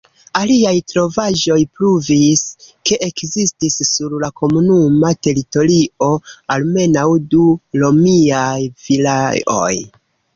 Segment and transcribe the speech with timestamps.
[0.37, 2.39] Aliaj trovaĵoj pruvis,
[2.91, 6.09] ke ekzistis sur la komunuma teritorio
[6.55, 7.43] almenaŭ du
[7.83, 8.57] romiaj
[8.89, 9.75] vilaoj.